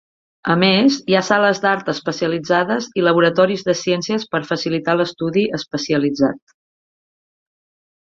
[0.51, 6.61] A més, hi ha sales d'art especialitzades i laboratoris de ciències per facilitar l'estudi especialitzat.